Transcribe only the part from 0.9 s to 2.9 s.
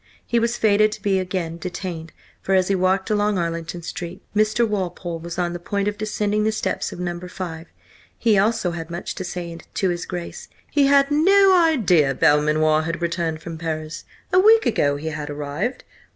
to be again detained, for as he